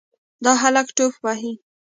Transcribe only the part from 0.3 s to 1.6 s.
دا هلک توپ وهي.